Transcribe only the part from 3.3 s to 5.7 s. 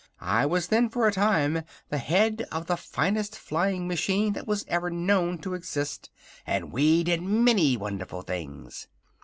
Flying Machine that was ever known to